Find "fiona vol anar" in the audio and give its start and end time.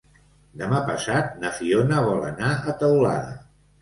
1.59-2.51